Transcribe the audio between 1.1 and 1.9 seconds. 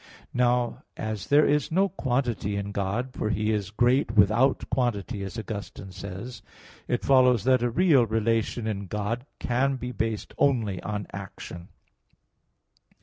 there is no